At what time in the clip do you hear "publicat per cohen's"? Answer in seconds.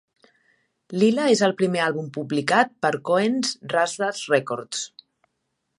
2.17-3.53